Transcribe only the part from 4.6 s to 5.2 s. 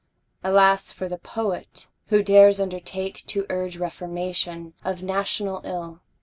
of